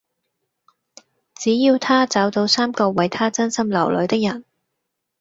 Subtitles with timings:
[1.35, 4.43] 只要她找到三個為她真心流淚的人